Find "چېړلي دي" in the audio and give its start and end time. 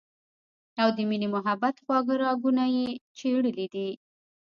3.17-3.89